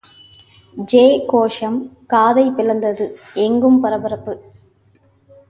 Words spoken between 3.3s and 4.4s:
எங்கும் பரபரப்பு.